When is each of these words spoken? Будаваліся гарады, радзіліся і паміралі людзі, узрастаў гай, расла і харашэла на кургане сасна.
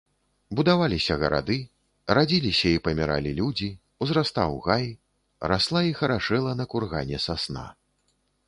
Будаваліся 0.59 1.17
гарады, 1.23 1.57
радзіліся 2.19 2.67
і 2.77 2.81
паміралі 2.87 3.33
людзі, 3.41 3.69
узрастаў 4.07 4.59
гай, 4.71 4.87
расла 5.53 5.81
і 5.93 5.97
харашэла 6.01 6.51
на 6.63 6.71
кургане 6.73 7.17
сасна. 7.29 7.67